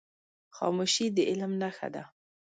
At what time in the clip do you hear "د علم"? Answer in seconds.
1.15-1.51